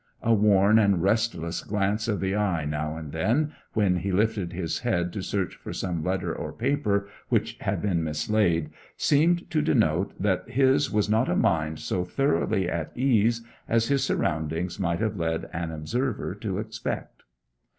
A 0.23 0.33
worn 0.33 0.79
and 0.79 1.03
restless 1.03 1.61
glance 1.63 2.07
of 2.07 2.21
the 2.21 2.35
eye 2.35 2.65
now 2.65 2.97
and 2.97 3.11
then, 3.11 3.53
when 3.73 3.97
he 3.97 4.11
lifted 4.11 4.51
his 4.51 4.79
head 4.79 5.13
to 5.13 5.21
search 5.21 5.53
for 5.53 5.73
some 5.73 6.03
letter 6.03 6.35
or 6.35 6.51
paper 6.53 7.07
which 7.29 7.55
had 7.61 7.83
been 7.83 8.03
mislaid, 8.03 8.71
seemed 8.97 9.47
to 9.51 9.61
denote 9.61 10.19
that 10.19 10.49
his 10.49 10.91
was 10.91 11.07
not 11.07 11.29
a 11.29 11.35
mind 11.35 11.77
so 11.77 12.03
thoroughly 12.03 12.67
at 12.67 12.91
ease 12.97 13.43
as 13.69 13.89
his 13.89 14.03
surroundings 14.03 14.79
might 14.79 15.01
have 15.01 15.17
led 15.17 15.47
an 15.53 15.69
observer 15.69 16.33
to 16.33 16.57
expect. 16.57 17.21